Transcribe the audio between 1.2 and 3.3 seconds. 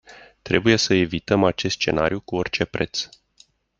acest scenariu cu orice preț.